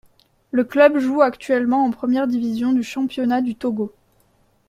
[0.49, 3.93] Le club joue actuellement en première division du championnat du Togo.